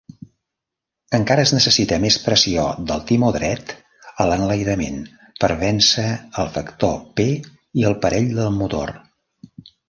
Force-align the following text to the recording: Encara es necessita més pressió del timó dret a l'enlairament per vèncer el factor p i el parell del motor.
Encara 1.17 1.41
es 1.47 1.51
necessita 1.55 1.99
més 2.05 2.15
pressió 2.23 2.63
del 2.91 3.03
timó 3.11 3.29
dret 3.35 3.73
a 4.25 4.27
l'enlairament 4.31 4.97
per 5.45 5.51
vèncer 5.61 6.07
el 6.45 6.51
factor 6.57 6.97
p 7.21 7.27
i 7.83 7.87
el 7.93 7.99
parell 8.07 8.33
del 8.41 8.51
motor. 8.59 8.97